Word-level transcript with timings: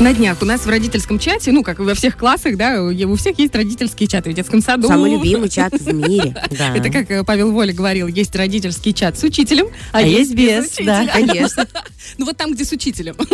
На 0.00 0.14
днях 0.14 0.38
у 0.40 0.46
нас 0.46 0.62
в 0.62 0.66
родительском 0.66 1.18
чате, 1.18 1.52
ну, 1.52 1.62
как 1.62 1.78
и 1.78 1.82
во 1.82 1.92
всех 1.92 2.16
классах, 2.16 2.56
да, 2.56 2.82
у 2.82 3.16
всех 3.16 3.38
есть 3.38 3.54
родительские 3.54 4.08
чаты 4.08 4.30
в 4.30 4.32
детском 4.32 4.62
саду. 4.62 4.88
Самый 4.88 5.12
любимый 5.12 5.50
чат 5.50 5.74
в 5.74 5.92
мире. 5.92 6.34
Да. 6.50 6.74
Это 6.76 6.90
как 6.90 7.10
э, 7.10 7.22
Павел 7.22 7.52
Воля 7.52 7.72
говорил, 7.72 8.06
есть 8.06 8.34
родительский 8.34 8.92
чат 8.92 9.18
с 9.18 9.22
учителем, 9.22 9.66
а, 9.92 9.98
А 9.98 10.02
есть 10.02 10.34
без 10.34 10.78
без, 10.78 10.86
да, 10.86 11.06
конечно. 11.06 11.66
Ну 12.18 12.26
вот 12.26 12.36
там, 12.36 12.52
где 12.54 12.64
с 12.64 12.72
учителем. 12.72 13.14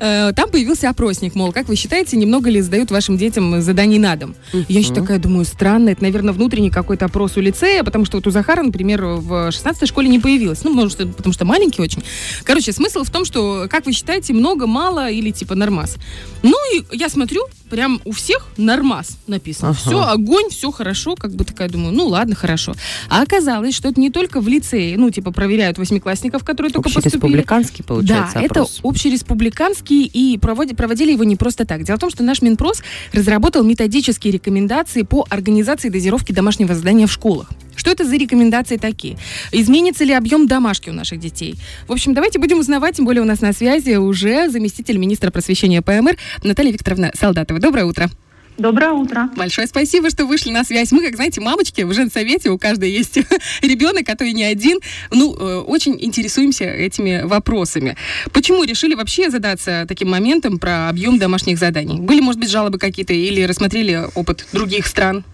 Э, 0.00 0.32
Там 0.34 0.50
появился 0.50 0.88
опросник, 0.88 1.34
мол, 1.34 1.52
как 1.52 1.68
вы 1.68 1.76
считаете, 1.76 2.16
немного 2.16 2.50
ли 2.50 2.60
сдают 2.60 2.90
вашим 2.90 3.16
детям 3.16 3.60
заданий 3.60 3.98
на 3.98 4.16
дом? 4.16 4.34
Я 4.52 4.80
еще 4.80 4.94
такая 4.94 5.18
думаю, 5.18 5.44
странно, 5.44 5.90
это, 5.90 6.02
наверное, 6.02 6.32
внутренний 6.32 6.70
какой-то 6.70 7.06
опрос 7.06 7.36
у 7.36 7.40
лицея, 7.40 7.84
потому 7.84 8.04
что 8.04 8.18
вот 8.18 8.26
у 8.26 8.30
Захара, 8.30 8.62
например, 8.62 9.04
в 9.04 9.48
16-й 9.48 9.86
школе 9.86 10.08
не 10.08 10.18
появилось. 10.18 10.62
Ну, 10.64 10.72
может, 10.72 10.98
потому 11.16 11.32
что 11.32 11.44
маленький 11.44 11.82
очень. 11.82 12.02
Короче, 12.44 12.72
смысл 12.72 13.04
в 13.04 13.10
том, 13.10 13.24
что, 13.24 13.66
как 13.70 13.86
вы 13.86 13.92
считаете, 13.92 14.32
много, 14.32 14.66
мало 14.66 15.10
или 15.10 15.30
типа 15.30 15.54
нормас? 15.70 15.96
Ну, 16.42 16.54
и 16.74 16.84
я 16.96 17.08
смотрю, 17.08 17.42
прям 17.68 18.00
у 18.04 18.12
всех 18.12 18.46
нормас 18.56 19.18
написано. 19.26 19.70
Ага. 19.70 19.78
Все, 19.78 20.00
огонь, 20.02 20.50
все 20.50 20.70
хорошо, 20.70 21.14
как 21.14 21.32
бы 21.34 21.44
такая 21.44 21.68
думаю, 21.68 21.92
ну 21.94 22.06
ладно, 22.06 22.34
хорошо. 22.34 22.74
А 23.08 23.22
оказалось, 23.22 23.74
что 23.74 23.88
это 23.88 24.00
не 24.00 24.10
только 24.10 24.40
в 24.40 24.48
лицее, 24.48 24.96
ну, 24.98 25.10
типа, 25.10 25.30
проверяют 25.32 25.78
восьмиклассников, 25.78 26.44
которые 26.44 26.72
только 26.72 26.88
поступили. 26.90 27.08
Общереспубликанский, 27.08 27.84
получается, 27.84 28.34
Да, 28.34 28.40
это 28.42 28.60
опрос. 28.62 28.80
общереспубликанский, 28.82 30.04
и 30.06 30.38
проводи- 30.38 30.74
проводили 30.74 31.12
его 31.12 31.24
не 31.24 31.36
просто 31.36 31.64
так. 31.64 31.84
Дело 31.84 31.96
в 31.96 32.00
том, 32.00 32.10
что 32.10 32.22
наш 32.22 32.42
Минпрос 32.42 32.82
разработал 33.12 33.62
методические 33.62 34.32
рекомендации 34.32 35.02
по 35.02 35.26
организации 35.28 35.88
дозировки 35.90 36.32
домашнего 36.32 36.74
задания 36.74 37.06
в 37.06 37.12
школах. 37.12 37.48
Что 37.80 37.92
это 37.92 38.04
за 38.04 38.16
рекомендации 38.16 38.76
такие? 38.76 39.16
Изменится 39.52 40.04
ли 40.04 40.12
объем 40.12 40.46
домашки 40.46 40.90
у 40.90 40.92
наших 40.92 41.18
детей? 41.18 41.54
В 41.88 41.92
общем, 41.92 42.12
давайте 42.12 42.38
будем 42.38 42.58
узнавать, 42.58 42.96
тем 42.96 43.06
более 43.06 43.22
у 43.22 43.24
нас 43.24 43.40
на 43.40 43.54
связи 43.54 43.96
уже 43.96 44.50
заместитель 44.50 44.98
министра 44.98 45.30
просвещения 45.30 45.80
ПМР 45.80 46.18
Наталья 46.42 46.72
Викторовна 46.72 47.10
Солдатова. 47.18 47.58
Доброе 47.58 47.86
утро. 47.86 48.10
Доброе 48.58 48.90
утро. 48.90 49.30
Большое 49.34 49.66
спасибо, 49.66 50.10
что 50.10 50.26
вышли 50.26 50.50
на 50.50 50.62
связь. 50.62 50.92
Мы, 50.92 51.02
как 51.02 51.14
знаете, 51.14 51.40
мамочки 51.40 51.80
в 51.80 51.94
женсовете, 51.94 52.50
у 52.50 52.58
каждой 52.58 52.90
есть 52.90 53.16
ребенок, 53.62 54.06
а 54.10 54.14
то 54.14 54.24
и 54.24 54.34
не 54.34 54.44
один. 54.44 54.80
Ну, 55.10 55.34
э, 55.34 55.60
очень 55.60 55.96
интересуемся 55.98 56.64
этими 56.64 57.22
вопросами. 57.22 57.96
Почему 58.34 58.62
решили 58.64 58.94
вообще 58.94 59.30
задаться 59.30 59.86
таким 59.88 60.10
моментом 60.10 60.58
про 60.58 60.90
объем 60.90 61.18
домашних 61.18 61.58
заданий? 61.58 61.98
Были, 61.98 62.20
может 62.20 62.38
быть, 62.38 62.50
жалобы 62.50 62.78
какие-то 62.78 63.14
или 63.14 63.40
рассмотрели 63.40 64.06
опыт 64.14 64.46
других 64.52 64.86
стран? 64.86 65.24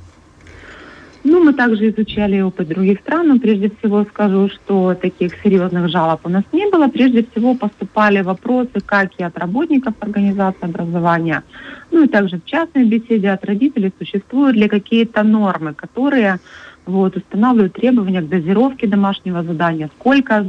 Ну, 1.28 1.42
мы 1.42 1.52
также 1.54 1.90
изучали 1.90 2.40
опыт 2.40 2.68
других 2.68 3.00
стран, 3.00 3.26
но 3.26 3.38
прежде 3.40 3.68
всего 3.68 4.04
скажу, 4.04 4.48
что 4.48 4.94
таких 4.94 5.32
серьезных 5.42 5.88
жалоб 5.88 6.20
у 6.22 6.28
нас 6.28 6.44
не 6.52 6.70
было. 6.70 6.86
Прежде 6.86 7.26
всего 7.26 7.56
поступали 7.56 8.20
вопросы 8.22 8.80
как 8.86 9.10
и 9.18 9.24
от 9.24 9.36
работников 9.36 9.94
организации 9.98 10.66
образования, 10.66 11.42
ну 11.90 12.04
и 12.04 12.06
также 12.06 12.38
в 12.38 12.44
частной 12.44 12.84
беседе 12.84 13.30
от 13.30 13.44
родителей. 13.44 13.92
Существуют 13.98 14.56
ли 14.56 14.68
какие-то 14.68 15.24
нормы, 15.24 15.74
которые 15.74 16.38
вот, 16.86 17.16
устанавливают 17.16 17.72
требования 17.72 18.22
к 18.22 18.28
дозировке 18.28 18.86
домашнего 18.86 19.42
задания, 19.42 19.90
сколько 19.98 20.46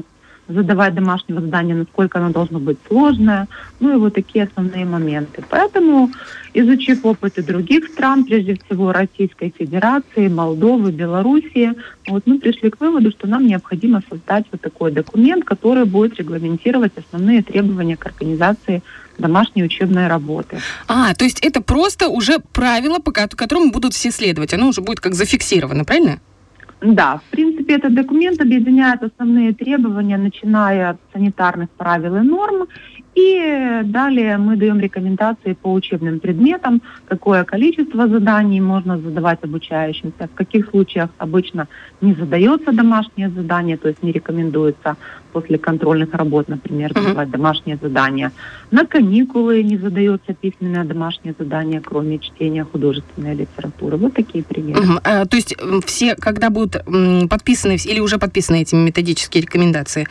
задавать 0.48 0.96
домашнего 0.96 1.42
задания, 1.42 1.76
насколько 1.76 2.20
оно 2.20 2.30
должно 2.32 2.60
быть 2.60 2.78
сложное, 2.88 3.48
ну 3.80 3.94
и 3.94 3.98
вот 3.98 4.14
такие 4.14 4.46
основные 4.46 4.86
моменты. 4.86 5.44
Поэтому, 5.50 6.12
изучив 6.54 7.06
опыты 7.06 7.44
других 7.44 7.88
стран, 7.88 8.24
прежде 8.24 8.56
всего 8.56 8.92
Российской 8.92 9.54
Федерации, 9.58 10.28
Молдовы, 10.28 10.92
Белоруссии, 10.92 11.74
вот 12.08 12.24
мы 12.26 12.40
пришли 12.40 12.70
к 12.70 12.80
выводу, 12.80 13.12
что 13.12 13.28
нам 13.28 13.46
необходимо 13.46 14.02
создать 14.10 14.46
вот 14.52 14.62
такой 14.62 14.92
документ, 14.92 15.44
который 15.46 15.86
будет 15.86 16.18
регламентировать 16.20 16.94
основные 16.98 17.44
требования 17.44 17.98
к 17.98 18.06
организации 18.06 18.82
домашней 19.18 19.64
учебной 19.64 20.08
работы. 20.08 20.60
А, 20.88 21.14
то 21.16 21.26
есть 21.26 21.40
это 21.40 21.62
просто 21.62 22.08
уже 22.08 22.40
правило, 22.54 23.00
по 23.00 23.12
ко- 23.12 23.28
которому 23.28 23.72
будут 23.72 23.94
все 23.94 24.12
следовать. 24.12 24.54
Оно 24.54 24.70
уже 24.70 24.82
будет 24.82 25.00
как 25.00 25.16
зафиксировано, 25.16 25.84
правильно? 25.86 26.20
Да, 26.82 27.18
в 27.18 27.32
принципе, 27.32 27.47
этот 27.74 27.94
документ 27.94 28.42
объединяет 28.42 29.04
основные 29.04 29.54
требования, 29.54 30.18
начиная 30.18 30.92
от 30.92 30.98
санитарных 31.14 31.70
правил 31.72 32.16
и 32.16 32.22
норм, 32.22 32.68
и 33.18 33.82
далее 33.84 34.38
мы 34.38 34.58
даем 34.58 34.80
рекомендации 34.80 35.54
по 35.54 35.74
учебным 35.74 36.20
предметам, 36.20 36.82
какое 37.08 37.44
количество 37.44 38.08
заданий 38.08 38.62
можно 38.62 39.00
задавать 39.00 39.40
обучающимся, 39.44 40.28
в 40.28 40.36
каких 40.36 40.70
случаях 40.70 41.10
обычно 41.18 41.68
не 42.02 42.14
задается 42.14 42.72
домашнее 42.72 43.30
задание, 43.30 43.78
то 43.78 43.88
есть 43.88 44.04
не 44.04 44.12
рекомендуется 44.12 44.98
после 45.34 45.58
контрольных 45.58 46.14
работ, 46.14 46.48
например, 46.48 46.94
задавать 46.96 47.30
домашнее 47.30 47.78
задание. 47.82 48.32
На 48.72 48.86
каникулы 48.86 49.64
не 49.64 49.78
задается 49.78 50.34
письменное 50.34 50.84
домашнее 50.84 51.36
задание, 51.38 51.82
кроме 51.82 52.20
чтения 52.20 52.64
художественной 52.64 53.36
литературы. 53.36 53.98
Вот 53.98 54.14
такие 54.14 54.44
примеры. 54.44 54.82
Мгм. 54.82 55.00
А, 55.04 55.26
то 55.26 55.38
есть 55.38 55.56
все, 55.86 56.16
когда 56.16 56.50
будут 56.50 56.78
подписаны 57.30 57.78
или 57.86 58.00
уже 58.00 58.18
подписаны 58.18 58.62
эти 58.62 58.76
методические 58.76 59.42
рекомендации, 59.42 60.08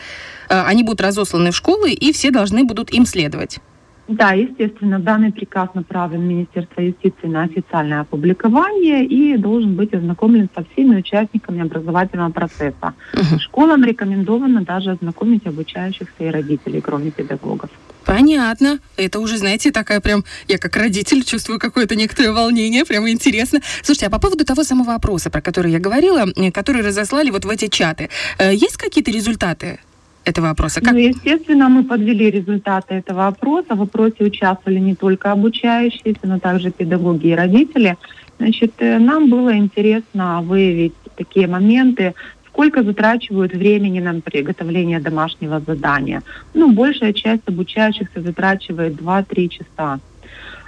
э, 0.49 0.61
они 0.61 0.83
будут 0.83 1.01
разосланы 1.01 1.51
в 1.51 1.55
школы, 1.55 1.91
и 1.91 2.11
все 2.13 2.31
должны 2.31 2.63
будут 2.63 2.93
им 2.97 3.05
следовать. 3.05 3.59
Да, 4.07 4.31
естественно, 4.31 4.99
данный 4.99 5.33
приказ 5.33 5.69
направлен 5.73 6.21
в 6.21 6.23
Министерство 6.23 6.79
юстиции 6.79 7.27
на 7.27 7.43
официальное 7.43 8.01
опубликование 8.01 9.05
и 9.05 9.35
должен 9.35 9.75
быть 9.75 9.93
ознакомлен 9.93 10.49
со 10.55 10.63
всеми 10.71 10.97
участниками 10.97 11.61
образовательного 11.61 12.31
процесса. 12.31 12.93
Мгм. 13.13 13.39
Школам 13.39 13.83
рекомендовано 13.83 14.63
даже 14.63 14.91
ознакомить 14.91 15.45
обучающихся 15.45 16.23
и 16.23 16.27
родителей, 16.27 16.79
кроме 16.79 17.11
педагогов. 17.11 17.69
Понятно. 18.05 18.79
Это 18.95 19.19
уже, 19.19 19.37
знаете, 19.37 19.71
такая 19.71 19.99
прям... 19.99 20.23
Я 20.47 20.57
как 20.57 20.77
родитель 20.77 21.25
чувствую 21.25 21.59
какое-то 21.59 21.97
некоторое 21.97 22.31
волнение, 22.31 22.85
прямо 22.85 23.11
интересно. 23.11 23.59
Слушайте, 23.83 24.07
а 24.07 24.09
по 24.09 24.19
поводу 24.19 24.45
того 24.45 24.63
самого 24.63 24.93
опроса, 24.93 25.29
про 25.29 25.41
который 25.41 25.73
я 25.73 25.79
говорила, 25.79 26.25
э, 26.37 26.51
который 26.51 26.81
разослали 26.81 27.29
вот 27.29 27.43
в 27.43 27.49
эти 27.49 27.67
чаты, 27.67 28.09
э, 28.37 28.53
есть 28.53 28.77
какие-то 28.77 29.11
результаты 29.11 29.79
этого 30.27 30.49
опроса? 30.49 30.81
Как... 30.81 30.93
Ну, 30.93 30.99
естественно, 30.99 31.69
мы 31.69 31.83
подвели 31.83 32.31
результаты 32.31 32.95
этого 32.95 33.27
опроса. 33.27 33.75
В 33.75 33.81
опросе 33.81 34.23
участвовали 34.23 34.79
не 34.79 34.95
только 34.95 35.31
обучающиеся, 35.31 36.19
но 36.23 36.39
также 36.39 36.71
педагоги 36.71 37.27
и 37.27 37.35
родители. 37.35 37.97
Значит, 38.39 38.73
э, 38.79 38.99
нам 38.99 39.29
было 39.29 39.55
интересно 39.55 40.41
выявить 40.41 40.93
такие 41.15 41.47
моменты, 41.47 42.13
сколько 42.47 42.83
затрачивают 42.83 43.53
времени 43.53 43.99
на 43.99 44.21
приготовление 44.21 44.99
домашнего 44.99 45.59
задания. 45.59 46.21
Ну, 46.53 46.71
большая 46.73 47.13
часть 47.13 47.43
обучающихся 47.47 48.21
затрачивает 48.21 48.93
2-3 48.93 49.49
часа. 49.49 49.99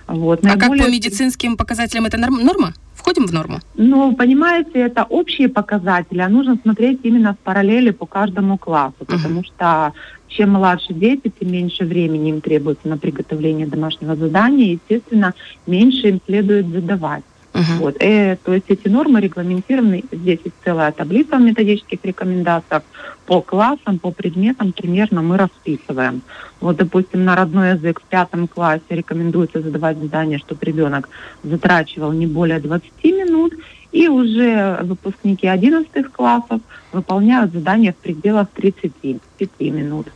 Вот. 0.10 0.44
А 0.46 0.58
как 0.58 0.70
по 0.70 0.90
медицинским 0.90 1.56
показателям 1.56 2.06
это 2.06 2.18
норм- 2.18 2.44
норма? 2.44 2.74
Входим 2.96 3.28
в 3.28 3.34
норму? 3.34 3.60
Ну, 3.76 4.14
понимаете, 4.16 4.72
это 4.80 5.04
общие 5.04 5.48
показатели, 5.48 6.20
а 6.20 6.28
нужно 6.30 6.58
смотреть 6.62 7.00
именно 7.04 7.34
в 7.34 7.38
параллели 7.40 7.92
по 7.92 8.06
каждому 8.06 8.58
классу, 8.58 9.06
потому 9.06 9.44
что 9.44 9.94
чем 10.28 10.52
младше 10.52 10.94
дети, 10.94 11.32
тем 11.40 11.52
меньше 11.52 11.86
времени 11.86 12.30
им 12.30 12.42
требуется 12.42 12.88
на 12.88 12.98
приготовление 12.98 13.68
домашнего 13.68 14.16
задания, 14.16 14.74
естественно, 14.74 15.34
меньше 15.66 16.10
им 16.10 16.22
следует 16.26 16.68
задавать. 16.68 17.24
Мгм. 17.60 17.78
Вот. 17.80 17.96
Э, 18.00 18.38
то 18.44 18.54
есть 18.54 18.66
эти 18.70 18.88
нормы 18.88 19.20
регламентированы, 19.20 20.04
здесь 20.12 20.40
есть 20.46 20.56
целая 20.64 20.92
таблица 20.92 21.38
в 21.38 21.42
методических 21.42 22.00
рекомендациях 22.04 22.84
по 23.26 23.42
классам, 23.42 24.00
по 24.00 24.12
предметам 24.12 24.72
примерно 24.72 25.22
мы 25.22 25.38
расписываем. 25.38 26.22
Вот, 26.62 26.78
допустим, 26.78 27.26
на 27.26 27.36
родной 27.36 27.72
язык 27.72 28.00
в 28.00 28.04
пятом 28.04 28.48
классе 28.48 28.84
рекомендуется 28.90 29.62
задавать 29.62 29.98
задание, 29.98 30.40
чтобы 30.40 30.66
ребенок 30.66 31.10
затрачивал 31.44 32.14
не 32.14 32.28
более 32.28 32.60
20 32.60 33.04
минут, 33.04 33.54
и 33.92 34.08
уже 34.08 34.80
выпускники 34.84 35.48
11 35.48 36.12
классов 36.12 36.62
выполняют 36.94 37.52
задания 37.52 37.92
в 37.92 37.98
пределах 37.98 38.48
35 38.54 39.50
минут 39.60 40.08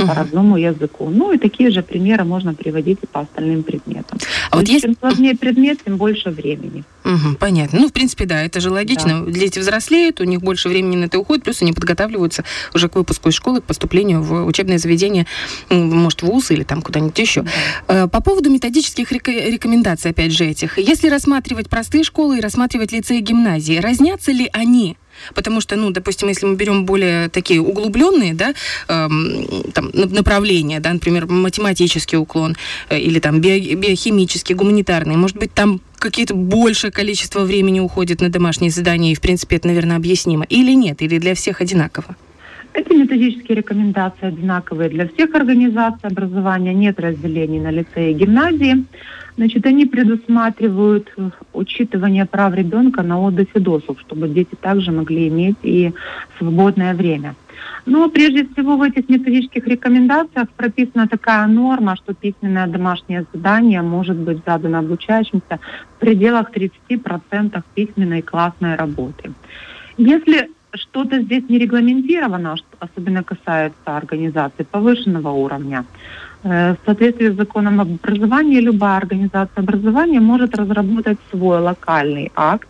по 0.00 0.12
Мгм. 0.12 0.12
родному 0.22 0.56
языку. 0.56 1.08
Ну 1.10 1.32
и 1.32 1.38
такие 1.38 1.70
же 1.70 1.82
примеры 1.82 2.24
можно 2.24 2.54
приводить 2.54 2.98
и 3.02 3.06
по 3.06 3.20
остальным 3.20 3.62
предметам. 3.62 4.18
А 4.50 4.56
вот 4.56 4.66
То 4.66 4.72
есть 4.72 4.84
есть... 4.84 4.84
Чем 4.84 4.96
сложнее 5.00 5.36
предмет, 5.36 5.78
тем 5.84 5.96
больше 5.96 6.30
времени. 6.30 6.84
Мгм, 7.04 7.36
понятно. 7.36 7.80
Ну, 7.80 7.88
в 7.88 7.92
принципе, 7.92 8.26
да, 8.26 8.42
это 8.42 8.60
же 8.60 8.70
логично. 8.70 9.24
Дети 9.26 9.58
взрослеют, 9.58 10.20
у 10.20 10.24
них 10.24 10.40
больше 10.40 10.68
времени 10.68 10.96
на 10.96 11.04
это 11.06 11.18
уходит, 11.18 11.44
плюс 11.44 11.62
они 11.62 11.72
подготавливаются 11.72 12.44
уже 12.74 12.88
к 12.88 12.96
выпуску 12.96 13.28
из 13.30 13.34
школы, 13.34 13.60
к 13.60 13.64
поступлению 13.64 14.22
в 14.22 14.44
учебное 14.44 14.78
заведение, 14.78 15.26
может, 15.70 16.22
в 16.22 16.26
ВУЗ 16.26 16.50
или 16.52 16.62
там 16.64 16.82
куда-нибудь 16.82 17.18
еще. 17.18 17.44
Э, 17.88 18.06
По 18.08 18.20
поводу 18.22 18.50
методических 18.50 19.10
река- 19.12 19.32
рекомендаций, 19.32 20.10
опять 20.10 20.32
же, 20.32 20.44
этих. 20.46 20.78
Если 20.78 21.08
рассматривать 21.08 21.68
простые 21.68 22.04
школы 22.04 22.38
и 22.38 22.40
рассматривать 22.40 22.92
лицеи 22.92 23.18
и 23.18 23.22
гимназии, 23.22 23.78
разнятся 23.78 24.32
ли 24.32 24.48
они? 24.52 24.96
Потому 25.34 25.60
что, 25.60 25.76
ну, 25.76 25.90
допустим, 25.90 26.28
если 26.28 26.46
мы 26.46 26.56
берем 26.56 26.84
более 26.86 27.28
такие 27.28 27.60
углубленные, 27.60 28.34
да, 28.34 28.54
эм, 28.88 29.46
там, 29.72 29.90
на- 29.92 30.06
направления, 30.06 30.80
да, 30.80 30.92
например, 30.92 31.26
математический 31.26 32.18
уклон 32.18 32.56
э, 32.88 32.98
или 32.98 33.18
там 33.20 33.40
био- 33.40 33.74
биохимический, 33.74 34.54
гуманитарный, 34.54 35.16
может 35.16 35.36
быть, 35.36 35.52
там 35.54 35.80
какие-то 35.98 36.34
большее 36.34 36.90
количество 36.90 37.40
времени 37.40 37.80
уходит 37.80 38.20
на 38.20 38.28
домашние 38.28 38.70
задания, 38.70 39.12
и, 39.12 39.14
в 39.14 39.20
принципе, 39.20 39.56
это, 39.56 39.68
наверное, 39.68 39.96
объяснимо. 39.96 40.44
Или 40.44 40.72
нет, 40.74 41.02
или 41.02 41.18
для 41.18 41.34
всех 41.34 41.60
одинаково? 41.60 42.16
Эти 42.72 42.92
методические 42.92 43.56
рекомендации 43.56 44.26
одинаковые 44.26 44.90
для 44.90 45.08
всех 45.08 45.34
организаций 45.34 46.08
образования, 46.08 46.72
нет 46.72 47.00
разделений 47.00 47.58
на 47.58 47.70
лицеи 47.70 48.12
и 48.12 48.14
гимназии. 48.14 48.84
Значит, 49.36 49.66
они 49.66 49.86
предусматривают 49.86 51.12
учитывание 51.52 52.26
прав 52.26 52.54
ребенка 52.54 53.02
на 53.02 53.20
отдых 53.20 53.48
и 53.54 53.60
досуг, 53.60 53.98
чтобы 54.00 54.28
дети 54.28 54.54
также 54.60 54.92
могли 54.92 55.28
иметь 55.28 55.56
и 55.62 55.92
свободное 56.38 56.94
время. 56.94 57.34
Но 57.86 58.08
прежде 58.08 58.46
всего 58.46 58.76
в 58.76 58.82
этих 58.82 59.08
методических 59.08 59.66
рекомендациях 59.66 60.48
прописана 60.50 61.08
такая 61.08 61.46
норма, 61.46 61.96
что 61.96 62.14
письменное 62.14 62.66
домашнее 62.66 63.26
задание 63.32 63.82
может 63.82 64.16
быть 64.16 64.38
задано 64.46 64.78
обучающимся 64.78 65.58
в 65.96 66.00
пределах 66.00 66.52
30% 66.52 67.62
письменной 67.74 68.22
классной 68.22 68.76
работы. 68.76 69.32
Если 69.96 70.50
что-то 70.74 71.20
здесь 71.20 71.48
не 71.48 71.58
регламентировано, 71.58 72.56
особенно 72.78 73.22
касается 73.22 73.96
организации 73.96 74.62
повышенного 74.62 75.30
уровня, 75.30 75.84
э, 76.42 76.74
в 76.74 76.76
соответствии 76.84 77.28
с 77.30 77.36
законом 77.36 77.80
об 77.80 77.88
образовании 77.92 78.60
любая 78.60 78.96
организация 78.98 79.62
образования 79.62 80.20
может 80.20 80.54
разработать 80.54 81.18
свой 81.30 81.60
локальный 81.60 82.30
акт, 82.34 82.68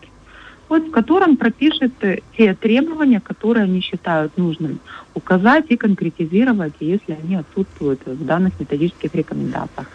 вот, 0.69 0.87
в 0.87 0.91
котором 0.91 1.37
пропишет 1.37 1.93
э, 2.01 2.19
те 2.37 2.53
требования, 2.53 3.19
которые 3.19 3.65
они 3.65 3.81
считают 3.81 4.37
нужным 4.37 4.79
указать 5.13 5.65
и 5.69 5.77
конкретизировать, 5.77 6.73
если 6.79 7.17
они 7.23 7.35
отсутствуют 7.35 8.01
в 8.05 8.25
данных 8.25 8.59
методических 8.59 9.13
рекомендациях. 9.15 9.87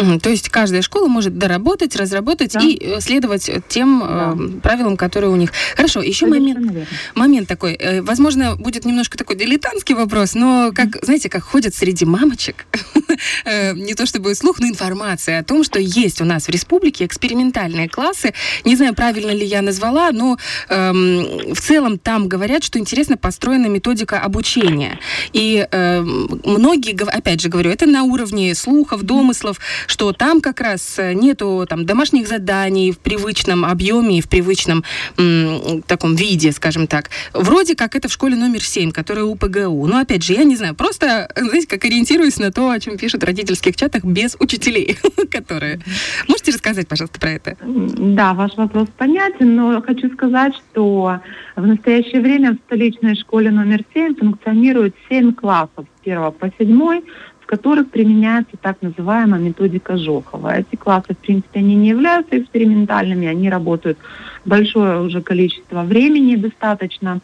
Угу, 0.00 0.20
то 0.20 0.30
есть 0.30 0.48
каждая 0.48 0.82
школа 0.82 1.08
может 1.08 1.36
доработать, 1.36 1.94
разработать 1.96 2.52
да. 2.54 2.60
и 2.60 2.78
э, 2.80 3.00
следовать 3.00 3.50
тем 3.68 4.00
да. 4.00 4.34
э, 4.36 4.60
правилам, 4.60 4.96
которые 4.96 5.30
у 5.30 5.36
них. 5.36 5.52
Хорошо, 5.76 6.00
еще 6.00 6.26
момент, 6.26 6.88
момент 7.14 7.48
такой. 7.48 7.74
Э, 7.74 8.02
возможно, 8.02 8.56
будет 8.56 8.84
немножко 8.84 9.18
такой 9.18 9.36
дилетантский 9.36 9.94
вопрос, 9.94 10.34
но 10.34 10.72
как, 10.74 10.88
mm-hmm. 10.88 11.04
знаете, 11.04 11.28
как 11.28 11.44
ходят 11.44 11.74
среди 11.74 12.04
мамочек, 12.04 12.66
э, 13.44 13.74
не 13.74 13.94
то 13.94 14.06
чтобы 14.06 14.34
слух, 14.34 14.60
но 14.60 14.68
информация 14.68 15.40
о 15.40 15.44
том, 15.44 15.64
что 15.64 15.78
есть 15.78 16.20
у 16.20 16.24
нас 16.24 16.46
в 16.46 16.48
республике 16.50 17.04
экспериментальные 17.04 17.88
классы. 17.88 18.32
Не 18.64 18.76
знаю, 18.76 18.94
правильно 18.94 19.30
ли 19.30 19.44
я 19.44 19.62
назвала, 19.62 20.12
но 20.12 20.38
э, 20.68 20.92
в 20.92 21.60
целом 21.60 21.98
там 21.98 22.28
говорят, 22.28 22.64
что 22.64 22.78
интересно 22.78 23.16
построена 23.16 23.66
методика 23.66 24.20
обучения. 24.20 24.98
И 25.32 25.66
э, 25.70 26.00
многие, 26.00 26.96
опять 27.06 27.40
же 27.40 27.48
говорю, 27.48 27.70
это 27.70 27.86
на 27.86 28.04
уровне 28.04 28.54
слухов, 28.54 29.02
домыслов, 29.02 29.58
что 29.90 30.12
там 30.12 30.40
как 30.40 30.60
раз 30.60 30.98
э, 30.98 31.14
нету 31.14 31.66
там 31.68 31.84
домашних 31.84 32.28
заданий 32.28 32.92
в 32.92 32.98
привычном 32.98 33.64
объеме 33.64 34.18
и 34.18 34.20
в 34.20 34.28
привычном 34.28 34.84
м, 35.18 35.82
таком 35.82 36.14
виде, 36.14 36.52
скажем 36.52 36.86
так. 36.86 37.10
Вроде 37.34 37.74
как 37.74 37.96
это 37.96 38.08
в 38.08 38.12
школе 38.12 38.36
номер 38.36 38.62
7, 38.62 38.92
которая 38.92 39.24
у 39.24 39.34
ПГУ. 39.34 39.86
Но 39.86 39.98
опять 39.98 40.22
же, 40.22 40.34
я 40.34 40.44
не 40.44 40.56
знаю, 40.56 40.74
просто, 40.76 41.28
знаете, 41.36 41.66
как 41.66 41.84
ориентируюсь 41.84 42.38
на 42.38 42.52
то, 42.52 42.70
о 42.70 42.78
чем 42.78 42.98
пишут 42.98 43.22
в 43.22 43.26
родительских 43.26 43.76
чатах 43.76 44.04
без 44.04 44.36
учителей, 44.38 44.96
которые... 45.30 45.80
Можете 46.28 46.52
рассказать, 46.52 46.86
пожалуйста, 46.86 47.18
про 47.18 47.30
это? 47.30 47.56
Да, 47.60 48.34
ваш 48.34 48.56
вопрос 48.56 48.88
понятен, 48.96 49.56
но 49.56 49.82
хочу 49.82 50.08
сказать, 50.12 50.54
что 50.54 51.20
в 51.56 51.66
настоящее 51.66 52.20
время 52.20 52.52
в 52.52 52.58
столичной 52.66 53.16
школе 53.16 53.50
номер 53.50 53.82
7 53.92 54.14
функционирует 54.14 54.94
7 55.08 55.34
классов 55.34 55.86
с 55.98 56.06
1 56.06 56.32
по 56.32 56.52
7 56.58 57.02
которых 57.50 57.90
применяется 57.90 58.56
так 58.62 58.76
называемая 58.80 59.40
методика 59.40 59.96
Жохова. 59.96 60.58
Эти 60.58 60.76
классы, 60.76 61.14
в 61.14 61.18
принципе, 61.18 61.58
они 61.58 61.74
не 61.74 61.88
являются 61.88 62.38
экспериментальными, 62.38 63.26
они 63.26 63.50
работают 63.50 63.98
большое 64.44 65.00
уже 65.00 65.20
количество 65.20 65.82
времени 65.82 66.36
достаточно. 66.36 67.20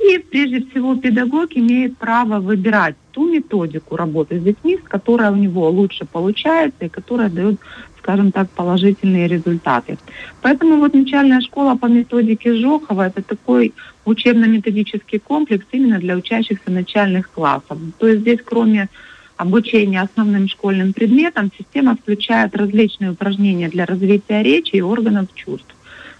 И 0.00 0.18
прежде 0.18 0.58
всего 0.66 0.96
педагог 0.96 1.56
имеет 1.56 1.96
право 1.96 2.40
выбирать 2.40 2.96
ту 3.12 3.32
методику 3.32 3.94
работы 3.96 4.40
с 4.40 4.42
детьми, 4.42 4.76
которая 4.76 5.30
у 5.30 5.36
него 5.36 5.70
лучше 5.70 6.04
получается 6.04 6.86
и 6.86 6.88
которая 6.88 7.28
дает 7.28 7.60
скажем 7.98 8.32
так, 8.32 8.48
положительные 8.50 9.28
результаты. 9.28 9.98
Поэтому 10.40 10.78
вот 10.78 10.94
начальная 10.94 11.40
школа 11.40 11.76
по 11.76 11.86
методике 11.86 12.54
Жохова– 12.54 13.06
это 13.08 13.22
такой 13.22 13.74
учебно-методический 14.06 15.18
комплекс 15.18 15.66
именно 15.72 15.98
для 15.98 16.16
учащихся 16.16 16.70
начальных 16.70 17.30
классов. 17.30 17.78
То 17.98 18.08
есть 18.08 18.20
здесь 18.20 18.40
кроме 18.42 18.88
обучения 19.38 20.02
основным 20.02 20.48
школьным 20.48 20.92
предметам 20.92 21.50
система 21.56 21.96
включает 21.96 22.54
различные 22.54 23.12
упражнения 23.12 23.68
для 23.68 23.86
развития 23.86 24.42
речи 24.42 24.76
и 24.76 24.82
органов 24.82 25.28
чувств. 25.34 25.74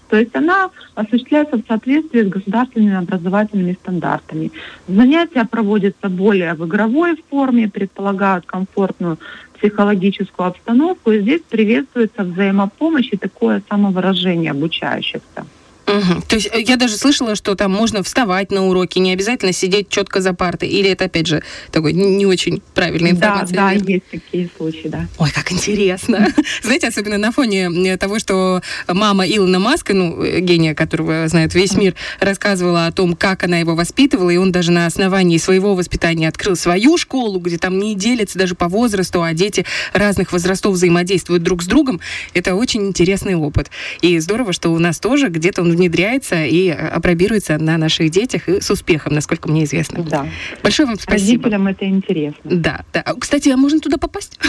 То 0.09 0.17
есть 0.17 0.35
она 0.35 0.71
осуществляется 0.95 1.57
в 1.57 1.63
соответствии 1.67 2.23
с 2.23 2.29
государственными 2.29 2.95
образовательными 2.95 3.73
стандартами. 3.73 4.51
Занятия 4.87 5.45
проводятся 5.45 6.09
более 6.09 6.55
в 6.55 6.65
игровой 6.65 7.21
форме, 7.29 7.69
предполагают 7.69 8.45
комфортную 8.47 9.19
психологическую 9.59 10.47
обстановку, 10.47 11.11
и 11.11 11.21
здесь 11.21 11.41
приветствуется 11.47 12.23
взаимопомощь 12.23 13.09
и 13.11 13.17
такое 13.17 13.61
самовыражение 13.69 14.51
обучающихся. 14.51 15.45
Угу. 15.89 16.21
То 16.27 16.35
есть 16.35 16.49
э, 16.51 16.61
я 16.61 16.75
даже 16.77 16.97
слышала, 16.97 17.35
что 17.35 17.55
там 17.55 17.71
можно 17.71 18.03
вставать 18.03 18.51
на 18.51 18.67
уроке, 18.67 18.99
не 18.99 19.11
обязательно 19.11 19.53
сидеть 19.53 19.89
четко 19.89 20.21
за 20.21 20.33
партой. 20.33 20.69
Или 20.69 20.91
это, 20.91 21.05
опять 21.05 21.27
же, 21.27 21.43
такой 21.71 21.93
не 21.93 22.25
очень 22.25 22.61
правильная 22.75 23.11
информация? 23.11 23.55
Да, 23.55 23.71
да, 23.73 23.91
есть 23.91 24.05
такие 24.11 24.49
случаи, 24.55 24.87
да. 24.87 25.07
Ой, 25.17 25.31
как 25.33 25.51
интересно. 25.51 26.27
Знаете, 26.63 26.87
особенно 26.87 27.17
на 27.17 27.31
фоне 27.31 27.97
того, 27.97 28.19
что 28.19 28.61
мама 28.87 29.27
Илона 29.27 29.59
Маска, 29.59 29.93
ну, 29.93 30.23
э, 30.23 30.39
гения, 30.41 30.75
которого 30.75 31.27
знает 31.27 31.55
весь 31.55 31.73
мир, 31.73 31.95
рассказывала 32.19 32.85
о 32.85 32.91
том, 32.91 33.15
как 33.15 33.43
она 33.43 33.57
его 33.57 33.75
воспитывала, 33.75 34.29
и 34.29 34.37
он 34.37 34.51
даже 34.51 34.71
на 34.71 34.85
основании 34.85 35.37
своего 35.37 35.75
воспитания 35.75 36.27
открыл 36.27 36.55
свою 36.55 36.97
школу, 36.97 37.39
где 37.39 37.57
там 37.57 37.79
не 37.79 37.95
делятся 37.95 38.37
даже 38.37 38.55
по 38.55 38.67
возрасту, 38.67 39.23
а 39.23 39.33
дети 39.33 39.65
разных 39.93 40.31
возрастов 40.31 40.73
взаимодействуют 40.73 41.43
друг 41.43 41.63
с 41.63 41.65
другом. 41.65 41.99
Это 42.33 42.55
очень 42.55 42.87
интересный 42.87 43.35
опыт. 43.35 43.71
И 44.01 44.19
здорово, 44.19 44.53
что 44.53 44.69
у 44.69 44.79
нас 44.79 44.99
тоже 44.99 45.29
где-то 45.29 45.61
он 45.61 45.78
внедряется 45.79 46.45
и 46.45 46.67
э, 46.67 46.73
апробируется 46.73 47.57
на 47.57 47.77
наших 47.77 48.11
детях 48.11 48.47
и 48.47 48.61
с 48.61 48.69
успехом, 48.69 49.13
насколько 49.13 49.49
мне 49.49 49.63
известно. 49.63 50.03
Да. 50.03 50.27
Большое 50.61 50.87
вам 50.87 50.99
спасибо. 50.99 51.45
Родителям 51.45 51.67
это 51.67 51.85
интересно. 51.85 52.41
Да, 52.43 52.85
да. 52.93 53.01
А, 53.01 53.13
кстати, 53.15 53.49
а 53.49 53.57
можно 53.57 53.79
туда 53.79 53.97
попасть? 53.97 54.39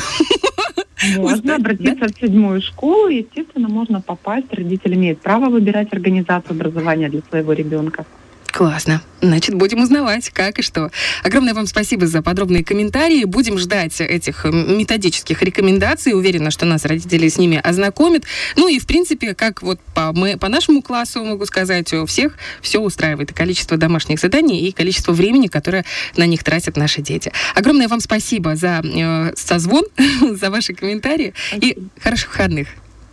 Можно 1.16 1.56
обратиться 1.56 2.08
в 2.08 2.20
седьмую 2.20 2.60
школу, 2.60 3.08
естественно, 3.08 3.68
можно 3.68 4.02
попасть. 4.02 4.52
Родитель 4.52 4.94
имеет 4.94 5.20
право 5.20 5.48
выбирать 5.48 5.92
организацию 5.92 6.52
образования 6.52 7.08
для 7.08 7.22
своего 7.30 7.54
ребенка. 7.54 8.04
Классно. 8.60 9.00
Значит, 9.22 9.54
будем 9.54 9.80
узнавать, 9.80 10.28
как 10.28 10.58
и 10.58 10.62
что. 10.62 10.90
Огромное 11.24 11.54
вам 11.54 11.66
спасибо 11.66 12.06
за 12.06 12.20
подробные 12.20 12.62
комментарии. 12.62 13.24
Будем 13.24 13.56
ждать 13.56 13.98
этих 14.02 14.44
методических 14.44 15.42
рекомендаций. 15.42 16.12
Уверена, 16.12 16.50
что 16.50 16.66
нас 16.66 16.84
родители 16.84 17.26
с 17.26 17.38
ними 17.38 17.56
ознакомят. 17.56 18.24
Ну 18.56 18.68
и, 18.68 18.78
в 18.78 18.86
принципе, 18.86 19.34
как 19.34 19.62
вот 19.62 19.80
по, 19.94 20.12
мы, 20.12 20.36
по 20.36 20.50
нашему 20.50 20.82
классу 20.82 21.24
могу 21.24 21.46
сказать, 21.46 21.90
у 21.94 22.04
всех 22.04 22.36
все 22.60 22.80
устраивает. 22.80 23.30
И 23.30 23.34
количество 23.34 23.78
домашних 23.78 24.20
заданий, 24.20 24.68
и 24.68 24.72
количество 24.72 25.12
времени, 25.12 25.46
которое 25.46 25.86
на 26.18 26.26
них 26.26 26.44
тратят 26.44 26.76
наши 26.76 27.00
дети. 27.00 27.32
Огромное 27.54 27.88
вам 27.88 28.00
спасибо 28.00 28.56
за 28.56 28.82
э, 28.84 29.32
созвон, 29.36 29.84
за 30.38 30.50
ваши 30.50 30.74
комментарии. 30.74 31.32
И 31.54 31.78
хороших 32.02 32.28
выходных. 32.28 32.68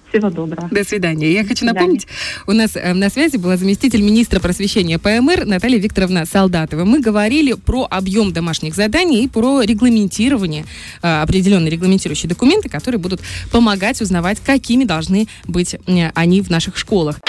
Всего 0.09 0.29
доброго. 0.29 0.69
До 0.71 0.83
свидания. 0.83 1.31
Я 1.31 1.43
хочу 1.43 1.65
напомнить, 1.65 2.07
у 2.45 2.53
нас 2.53 2.75
э, 2.75 2.93
на 2.93 3.09
связи 3.09 3.37
была 3.37 3.57
заместитель 3.57 4.01
министра 4.01 4.39
просвещения 4.39 4.97
ПМР 4.99 5.45
Наталья 5.45 5.77
Викторовна 5.77 6.25
Солдатова. 6.25 6.85
Мы 6.85 7.01
говорили 7.01 7.53
про 7.53 7.87
объем 7.89 8.31
домашних 8.31 8.75
заданий 8.75 9.25
и 9.25 9.27
про 9.27 9.61
регламентирование, 9.61 10.65
э, 11.01 11.21
определенные 11.21 11.71
регламентирующие 11.71 12.29
документы, 12.29 12.69
которые 12.69 12.99
будут 12.99 13.21
помогать 13.51 14.01
узнавать, 14.01 14.39
какими 14.39 14.85
должны 14.85 15.27
быть 15.45 15.75
э, 15.75 16.11
они 16.13 16.41
в 16.41 16.49
наших 16.49 16.77
школах. 16.77 17.19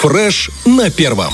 Фреш 0.00 0.50
на 0.66 0.90
первом. 0.90 1.32